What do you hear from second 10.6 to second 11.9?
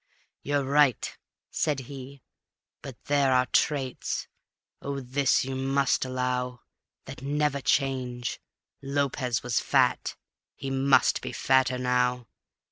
must be fatter